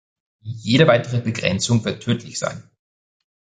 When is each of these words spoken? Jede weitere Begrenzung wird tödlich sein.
Jede 0.41 0.87
weitere 0.87 1.19
Begrenzung 1.21 1.85
wird 1.85 2.01
tödlich 2.01 2.39
sein. 2.39 2.67